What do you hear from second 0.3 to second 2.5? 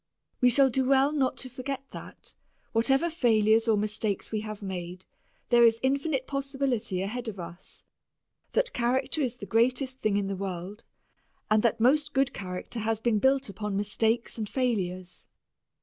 We shall do well not to forget that,